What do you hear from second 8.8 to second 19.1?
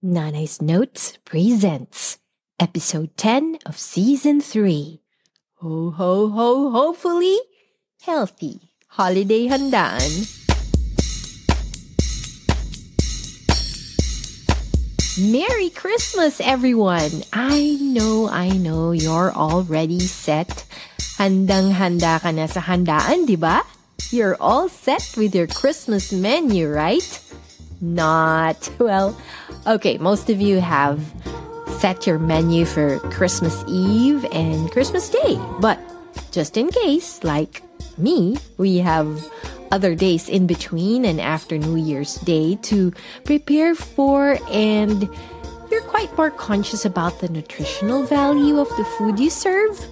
holiday handaan. Merry Christmas, everyone! I know, I know,